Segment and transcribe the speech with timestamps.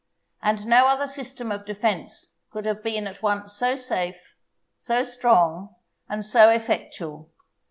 [0.41, 4.15] And no other system of defence could have been at once so safe,
[4.79, 5.75] so strong,
[6.09, 7.29] and so effectual.